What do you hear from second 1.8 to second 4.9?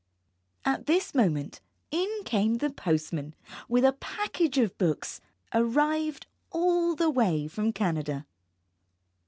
in came the postman with a package of